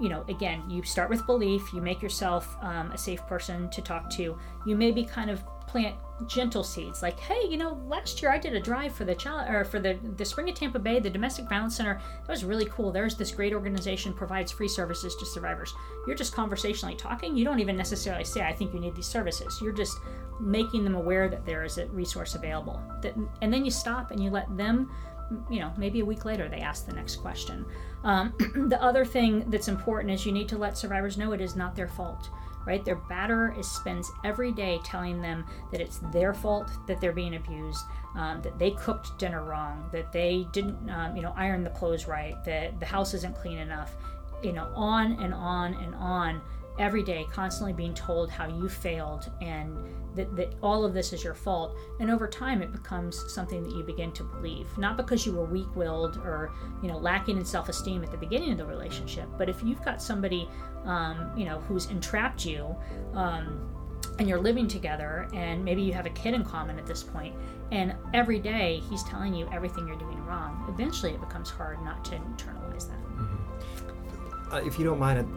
you 0.02 0.10
know, 0.10 0.25
again, 0.28 0.64
you 0.70 0.84
start 0.84 1.10
with 1.10 1.25
belief, 1.25 1.74
you 1.74 1.82
make 1.82 2.02
yourself 2.02 2.56
um, 2.62 2.92
a 2.92 2.98
safe 2.98 3.25
person 3.28 3.70
to 3.70 3.82
talk 3.82 4.10
to. 4.12 4.38
You 4.66 4.75
maybe 4.75 5.04
kind 5.04 5.30
of 5.30 5.44
plant 5.68 5.96
gentle 6.28 6.64
seeds 6.64 7.02
like, 7.02 7.20
hey, 7.20 7.42
you 7.50 7.58
know, 7.58 7.82
last 7.88 8.22
year 8.22 8.32
I 8.32 8.38
did 8.38 8.56
a 8.56 8.60
drive 8.60 8.94
for 8.94 9.04
the 9.04 9.16
child 9.16 9.50
or 9.50 9.66
for 9.66 9.80
the 9.80 9.98
the 10.16 10.24
Spring 10.24 10.50
of 10.50 10.56
Tampa 10.56 10.80
Bay, 10.80 11.00
the 11.00 11.10
Domestic 11.10 11.50
Violence 11.50 11.75
Center. 11.75 12.02
That 12.22 12.32
was 12.32 12.46
really 12.46 12.66
cool. 12.66 12.92
There's 12.92 13.16
this 13.16 13.32
great 13.32 13.54
organization 13.54 14.14
provides 14.14 14.52
free 14.52 14.68
services 14.68 15.16
to 15.16 15.25
survivors. 15.25 15.74
You're 16.08 16.16
just 16.16 16.34
conversationally 16.34 16.96
talking. 16.96 17.36
You 17.36 17.44
don't 17.44 17.60
even 17.60 17.75
necessarily 17.75 18.24
say, 18.24 18.42
I 18.42 18.54
think 18.54 18.74
you 18.74 18.80
need 18.80 18.96
these 18.96 19.08
services. 19.08 19.60
You're 19.62 19.74
just 19.74 19.98
making 20.40 20.84
them 20.84 20.96
aware 20.96 21.30
that 21.30 21.46
there 21.46 21.64
is 21.64 21.78
a 21.78 21.88
resource 21.88 22.36
available. 22.36 22.82
That, 23.02 23.16
and 23.42 23.52
then 23.54 23.66
you 23.66 23.72
stop 23.72 24.12
and 24.12 24.24
you 24.24 24.30
let 24.30 24.56
them 24.58 24.92
you 25.50 25.60
know, 25.60 25.72
maybe 25.77 26.00
a 26.00 26.05
week 26.05 26.25
later 26.25 26.48
they 26.48 26.60
ask 26.60 26.86
the 26.86 26.94
next 26.94 27.17
question. 27.17 27.65
Um, 28.03 28.34
the 28.70 28.82
other 28.82 29.05
thing 29.05 29.50
that's 29.50 29.67
important 29.67 30.13
is 30.13 30.25
you 30.25 30.32
need 30.32 30.50
to 30.50 30.58
let 30.58 30.77
survivors 30.77 31.17
know 31.17 31.32
it 31.32 31.41
is 31.41 31.55
not 31.55 31.75
their 31.75 31.88
fault, 31.88 32.29
right? 32.65 32.84
Their 32.84 32.98
batterer 32.98 33.58
is 33.58 33.70
spends 33.70 34.12
every 34.24 34.51
day 34.51 34.79
telling 34.84 35.22
them 35.22 35.46
that 35.72 35.82
it's 35.82 36.00
their 36.12 36.34
fault 36.34 36.70
that 36.88 37.01
they're 37.01 37.13
being 37.13 37.36
abused, 37.36 37.84
um, 38.15 38.41
that 38.41 38.58
they 38.60 38.72
cooked 38.72 39.17
dinner 39.17 39.44
wrong, 39.44 39.89
that 39.91 40.12
they 40.12 40.48
didn't, 40.51 40.89
um, 40.89 41.15
you 41.15 41.22
know, 41.22 41.34
iron 41.36 41.63
the 41.63 41.70
clothes 41.72 42.08
right, 42.08 42.36
that 42.46 42.79
the 42.79 42.86
house 42.86 43.13
isn't 43.13 43.36
clean 43.36 43.58
enough, 43.58 43.96
you 44.44 44.53
know, 44.53 44.72
on 44.75 45.13
and 45.13 45.34
on 45.34 45.74
and 45.75 45.96
on 45.96 46.41
every 46.79 47.03
day 47.03 47.25
constantly 47.32 47.74
being 47.74 47.94
told 47.94 48.29
how 48.29 48.48
you 48.48 48.67
failed 48.67 49.32
and 49.41 49.77
that, 50.15 50.36
that 50.36 50.53
all 50.62 50.86
of 50.86 50.94
this 50.94 51.13
is 51.13 51.24
your 51.24 51.34
fault. 51.34 51.75
And 52.00 52.10
over 52.10 52.27
time 52.27 52.62
it 52.62 52.72
becomes 52.72 53.32
something 53.34 53.63
that 53.63 53.75
you 53.75 53.84
begin 53.84 54.12
to 54.13 54.24
believe. 54.24 54.77
Not 54.77 54.98
because 54.98 55.25
you 55.25 55.34
were 55.34 55.46
weak-willed 55.46 56.17
or 56.17 56.51
you 56.82 56.89
know 56.89 56.98
lacking 56.98 57.38
in 57.38 57.46
self-esteem 57.46 58.03
at 58.03 58.12
the 58.12 58.17
beginning 58.17 58.51
of 58.51 58.58
the 58.58 58.65
relationship 58.65 59.27
but 59.38 59.50
if 59.50 59.63
you've 59.63 59.84
got 59.84 60.01
somebody 60.01 60.48
um, 60.86 61.32
you 61.36 61.46
know 61.46 61.60
who's 61.62 61.88
entrapped 61.88 62.46
you 62.46 62.75
um, 63.13 63.70
and 64.20 64.29
you're 64.29 64.39
living 64.39 64.67
together 64.67 65.27
and 65.34 65.63
maybe 65.63 65.82
you 65.82 65.94
have 65.94 66.05
a 66.05 66.12
kid 66.12 66.34
in 66.34 66.44
common 66.44 66.77
at 66.77 66.86
this 66.86 67.03
point 67.03 67.36
and 67.72 67.96
every 68.13 68.39
day 68.39 68.82
he's 68.89 69.03
telling 69.03 69.34
you 69.34 69.50
everything 69.51 69.88
you're 69.88 69.98
doing 69.98 70.24
wrong 70.25 70.65
eventually 70.70 71.13
it 71.13 71.20
becomes 71.20 71.50
hard 71.50 71.82
not 71.84 72.03
to 72.05 72.15
internalize 72.15 72.88
that. 72.88 74.53
Uh, 74.53 74.62
if 74.63 74.77
you 74.77 74.86
don't 74.86 75.00
mind, 75.00 75.27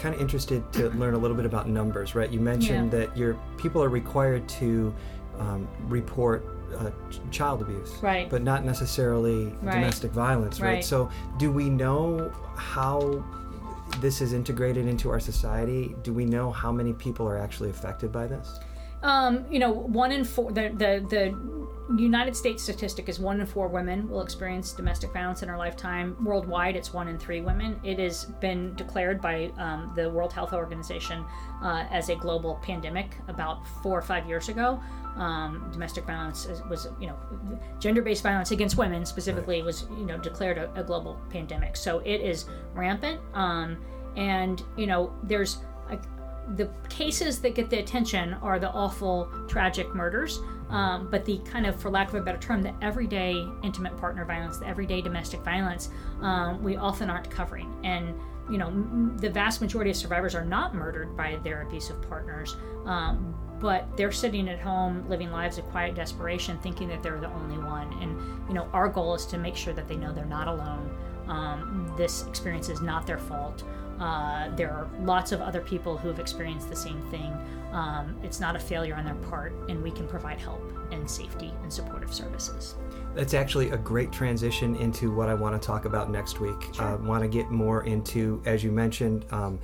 kind 0.00 0.14
of 0.14 0.20
interested 0.20 0.60
to 0.72 0.88
learn 0.90 1.14
a 1.14 1.18
little 1.18 1.36
bit 1.36 1.46
about 1.46 1.68
numbers. 1.68 2.14
Right? 2.14 2.30
You 2.30 2.40
mentioned 2.40 2.90
that 2.92 3.16
your 3.16 3.38
people 3.58 3.82
are 3.82 3.88
required 3.88 4.48
to 4.60 4.94
um, 5.38 5.68
report 5.88 6.44
uh, 6.76 6.90
ch- 7.10 7.20
child 7.30 7.62
abuse, 7.62 7.92
Right. 8.02 8.28
But 8.30 8.42
not 8.42 8.64
necessarily 8.64 9.46
Right. 9.62 9.74
domestic 9.74 10.12
violence, 10.12 10.60
right? 10.60 10.74
Right. 10.74 10.84
So, 10.84 11.10
do 11.38 11.50
we 11.50 11.68
know 11.68 12.30
how 12.56 13.24
this 14.00 14.20
is 14.20 14.32
integrated 14.32 14.86
into 14.86 15.10
our 15.10 15.18
society? 15.20 15.94
Do 16.04 16.12
we 16.12 16.24
know 16.24 16.50
how 16.52 16.70
many 16.70 16.92
people 16.92 17.26
are 17.28 17.38
actually 17.38 17.70
affected 17.70 18.12
by 18.12 18.26
this? 18.28 18.60
Um, 19.02 19.44
you 19.50 19.58
know, 19.58 19.72
one 19.72 20.12
in 20.12 20.24
four. 20.24 20.52
The, 20.52 20.68
the 20.68 21.04
the 21.08 21.49
United 21.96 22.36
States 22.36 22.62
statistic 22.62 23.08
is 23.08 23.18
one 23.18 23.40
in 23.40 23.46
four 23.46 23.66
women 23.66 24.08
will 24.08 24.22
experience 24.22 24.72
domestic 24.72 25.12
violence 25.12 25.42
in 25.42 25.48
her 25.48 25.56
lifetime. 25.56 26.16
Worldwide, 26.24 26.76
it's 26.76 26.92
one 26.92 27.08
in 27.08 27.18
three 27.18 27.40
women. 27.40 27.80
It 27.82 27.98
has 27.98 28.26
been 28.40 28.74
declared 28.74 29.20
by 29.20 29.50
um, 29.58 29.92
the 29.96 30.08
World 30.08 30.32
Health 30.32 30.52
Organization 30.52 31.24
uh, 31.62 31.86
as 31.90 32.08
a 32.08 32.16
global 32.16 32.60
pandemic 32.62 33.16
about 33.28 33.66
four 33.82 33.98
or 33.98 34.02
five 34.02 34.28
years 34.28 34.48
ago. 34.48 34.80
Um, 35.16 35.68
domestic 35.72 36.04
violence 36.04 36.46
was, 36.68 36.88
you 37.00 37.08
know, 37.08 37.16
gender-based 37.80 38.22
violence 38.22 38.52
against 38.52 38.76
women 38.76 39.04
specifically 39.04 39.60
was, 39.62 39.86
you 39.90 40.06
know, 40.06 40.18
declared 40.18 40.58
a, 40.58 40.72
a 40.74 40.84
global 40.84 41.20
pandemic. 41.30 41.76
So 41.76 41.98
it 42.00 42.20
is 42.20 42.44
rampant. 42.72 43.20
Um, 43.34 43.78
and 44.16 44.62
you 44.76 44.86
know, 44.86 45.12
there's 45.24 45.58
like 45.88 46.02
the 46.56 46.70
cases 46.88 47.40
that 47.40 47.54
get 47.54 47.70
the 47.70 47.78
attention 47.78 48.34
are 48.34 48.58
the 48.58 48.70
awful, 48.70 49.28
tragic 49.48 49.94
murders. 49.94 50.40
Um, 50.70 51.08
but 51.10 51.24
the 51.24 51.38
kind 51.38 51.66
of, 51.66 51.80
for 51.80 51.90
lack 51.90 52.08
of 52.08 52.14
a 52.14 52.20
better 52.20 52.38
term, 52.38 52.62
the 52.62 52.72
everyday 52.80 53.44
intimate 53.62 53.96
partner 53.96 54.24
violence, 54.24 54.58
the 54.58 54.66
everyday 54.66 55.00
domestic 55.00 55.40
violence, 55.40 55.90
um, 56.20 56.62
we 56.62 56.76
often 56.76 57.10
aren't 57.10 57.28
covering. 57.30 57.74
And 57.84 58.14
you 58.48 58.58
know, 58.58 58.68
m- 58.68 59.16
the 59.18 59.30
vast 59.30 59.60
majority 59.60 59.90
of 59.90 59.96
survivors 59.96 60.34
are 60.34 60.44
not 60.44 60.74
murdered 60.74 61.16
by 61.16 61.36
their 61.42 61.62
abusive 61.62 62.00
partners, 62.08 62.56
um, 62.84 63.34
but 63.60 63.96
they're 63.96 64.12
sitting 64.12 64.48
at 64.48 64.58
home 64.58 65.08
living 65.08 65.30
lives 65.30 65.58
of 65.58 65.64
quiet 65.66 65.94
desperation, 65.94 66.58
thinking 66.58 66.88
that 66.88 67.02
they're 67.02 67.20
the 67.20 67.30
only 67.32 67.58
one. 67.58 67.92
And 68.00 68.18
you 68.48 68.54
know, 68.54 68.68
our 68.72 68.88
goal 68.88 69.14
is 69.14 69.26
to 69.26 69.38
make 69.38 69.56
sure 69.56 69.72
that 69.74 69.88
they 69.88 69.96
know 69.96 70.12
they're 70.12 70.24
not 70.24 70.48
alone. 70.48 70.90
Um, 71.28 71.92
this 71.96 72.26
experience 72.26 72.68
is 72.68 72.80
not 72.80 73.06
their 73.06 73.18
fault. 73.18 73.62
Uh, 74.00 74.48
there 74.56 74.70
are 74.72 74.88
lots 75.02 75.30
of 75.30 75.40
other 75.40 75.60
people 75.60 75.96
who 75.96 76.08
have 76.08 76.18
experienced 76.18 76.68
the 76.68 76.76
same 76.76 77.00
thing. 77.10 77.36
Um, 77.72 78.16
it's 78.22 78.40
not 78.40 78.56
a 78.56 78.58
failure 78.58 78.94
on 78.94 79.04
their 79.04 79.14
part, 79.14 79.52
and 79.68 79.82
we 79.82 79.90
can 79.90 80.08
provide 80.08 80.40
help 80.40 80.62
and 80.92 81.08
safety 81.08 81.52
and 81.62 81.72
supportive 81.72 82.12
services. 82.12 82.76
That's 83.14 83.34
actually 83.34 83.70
a 83.70 83.76
great 83.76 84.12
transition 84.12 84.76
into 84.76 85.12
what 85.12 85.28
I 85.28 85.34
want 85.34 85.60
to 85.60 85.66
talk 85.66 85.84
about 85.84 86.10
next 86.10 86.38
week. 86.38 86.80
I 86.80 86.92
uh, 86.92 86.96
want 86.98 87.22
to 87.22 87.28
get 87.28 87.50
more 87.50 87.84
into, 87.84 88.40
as 88.46 88.62
you 88.62 88.70
mentioned, 88.70 89.26
um, 89.32 89.58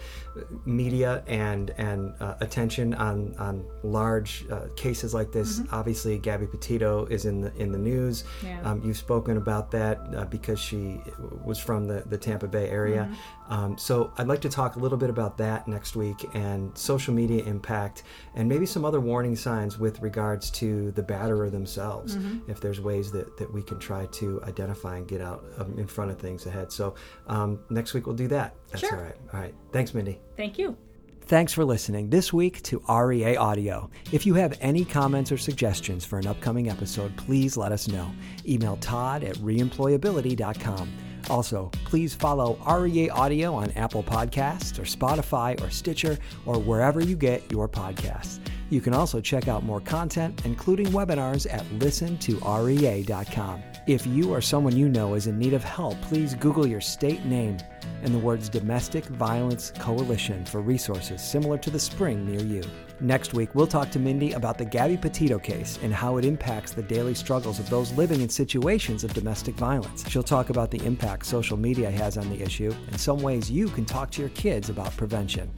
media 0.65 1.23
and 1.29 1.71
and 1.79 2.13
uh, 2.21 2.35
attention 2.41 2.93
on 2.95 3.37
on 3.39 3.65
large 3.85 4.47
uh, 4.51 4.67
cases 4.75 5.15
like 5.15 5.31
this. 5.31 5.61
Mm-hmm. 5.61 5.75
Obviously, 5.75 6.19
Gabby 6.19 6.49
Petito 6.49 7.07
is 7.07 7.25
in 7.25 7.41
the 7.41 7.55
in 7.55 7.71
the 7.71 7.79
news. 7.79 8.25
Yeah. 8.43 8.61
Um, 8.63 8.83
you've 8.85 8.99
spoken 8.99 9.37
about 9.37 9.71
that 9.71 10.01
uh, 10.17 10.25
because 10.25 10.59
she 10.59 11.01
was 11.45 11.61
from 11.61 11.87
the, 11.87 12.03
the 12.07 12.19
Tampa 12.19 12.49
Bay 12.49 12.69
area. 12.69 13.05
Mm-hmm. 13.05 13.53
Um, 13.53 13.79
so 13.79 14.13
I'd 14.19 14.27
like 14.27 14.41
to 14.41 14.49
talk 14.49 14.75
a 14.77 14.81
little 14.81 14.99
bit 14.99 15.09
about 15.09 15.39
that 15.39 15.69
next 15.69 15.95
week 15.95 16.29
and 16.35 16.77
social 16.77 17.15
media 17.15 17.45
impact 17.45 18.03
and 18.35 18.49
maybe 18.49 18.67
some 18.67 18.85
other 18.85 19.01
warning 19.01 19.37
signs 19.37 19.79
with 19.79 20.01
regards 20.01 20.51
to 20.53 20.91
the 20.93 21.03
batterer 21.17 21.51
themselves. 21.51 22.17
Mm-hmm. 22.17 22.51
If 22.51 22.61
there's 22.61 22.81
ways 22.81 23.11
that, 23.13 23.37
that 23.39 23.53
we 23.53 23.63
can 23.63 23.79
try 23.79 24.07
to 24.07 24.43
identify 24.45 24.97
and 24.99 25.09
get 25.09 25.21
out 25.21 25.45
um, 25.59 25.79
in 25.79 25.87
front 25.87 26.11
of 26.11 26.19
things 26.19 26.47
ahead. 26.47 26.73
So 26.73 26.95
um, 27.27 27.61
next 27.71 27.95
week 27.95 28.07
we'll 28.07 28.17
do 28.17 28.29
that. 28.29 28.55
That's 28.71 28.81
sure. 28.81 28.97
all 28.97 29.03
right. 29.03 29.17
All 29.33 29.41
right. 29.41 29.55
Thanks, 29.73 29.95
Mindy. 29.95 30.21
Thank 30.37 30.59
you. 30.59 30.77
Thanks 31.23 31.53
for 31.53 31.65
listening 31.65 32.09
this 32.09 32.33
week 32.33 32.63
to 32.63 32.81
REA 32.89 33.35
Audio. 33.35 33.91
If 34.13 34.27
you 34.27 34.35
have 34.35 34.57
any 34.61 34.85
comments 34.85 35.33
or 35.33 35.39
suggestions 35.39 36.05
for 36.05 36.21
an 36.21 36.27
upcoming 36.29 36.71
episode, 36.71 37.17
please 37.17 37.57
let 37.57 37.73
us 37.73 37.89
know. 37.89 38.13
Email 38.47 38.77
Todd 38.77 39.25
at 39.25 39.35
reemployability.com. 39.37 40.93
Also, 41.29 41.71
please 41.85 42.15
follow 42.15 42.57
REA 42.65 43.11
Audio 43.11 43.53
on 43.55 43.73
Apple 43.73 44.05
Podcasts 44.05 44.79
or 44.79 44.83
Spotify 44.83 45.61
or 45.61 45.69
Stitcher 45.69 46.17
or 46.45 46.61
wherever 46.61 47.01
you 47.01 47.17
get 47.17 47.51
your 47.51 47.69
podcasts. 47.69 48.39
You 48.69 48.81
can 48.81 48.95
also 48.95 49.21
check 49.21 49.47
out 49.47 49.63
more 49.63 49.81
content, 49.81 50.45
including 50.45 50.87
webinars, 50.87 51.47
at 51.53 51.65
listentorea.com. 51.79 53.63
If 53.87 54.05
you 54.05 54.35
or 54.35 54.41
someone 54.41 54.77
you 54.77 54.89
know 54.89 55.15
is 55.15 55.29
in 55.29 55.39
need 55.39 55.55
of 55.55 55.63
help, 55.63 56.01
please 56.03 56.35
Google 56.35 56.67
your 56.67 56.81
state 56.81 57.25
name 57.25 57.59
and 58.03 58.13
the 58.13 58.19
words 58.19 58.49
Domestic 58.49 59.05
Violence 59.05 59.73
Coalition 59.79 60.45
for 60.45 60.61
resources 60.61 61.23
similar 61.23 61.57
to 61.59 61.71
the 61.71 61.79
spring 61.79 62.27
near 62.27 62.41
you. 62.41 62.65
Next 62.99 63.35
week, 63.35 63.55
we'll 63.55 63.69
talk 63.69 63.91
to 63.91 64.01
Mindy 64.01 64.33
about 64.33 64.59
the 64.59 64.65
Gabby 64.65 64.97
Petito 64.97 65.39
case 65.39 65.79
and 65.83 65.95
how 65.95 66.17
it 66.17 66.25
impacts 66.25 66.73
the 66.73 66.83
daily 66.83 67.15
struggles 67.15 67.61
of 67.61 67.71
those 67.71 67.93
living 67.93 68.23
in 68.23 68.29
situations 68.29 69.05
of 69.05 69.15
domestic 69.15 69.55
violence. 69.55 70.09
She'll 70.09 70.23
talk 70.25 70.51
about 70.51 70.73
the 70.73 70.85
impact 70.85 71.27
social 71.27 71.57
media 71.57 71.91
has 71.91 72.19
on 72.19 72.29
the 72.31 72.43
issue 72.43 72.75
and 72.89 72.99
some 72.99 73.21
ways 73.21 73.51
you 73.51 73.69
can 73.69 73.85
talk 73.85 74.11
to 74.13 74.21
your 74.21 74.31
kids 74.31 74.71
about 74.71 74.97
prevention. 74.97 75.53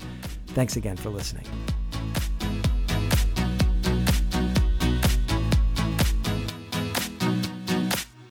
Thanks 0.49 0.77
again 0.77 0.97
for 0.97 1.09
listening. 1.09 1.45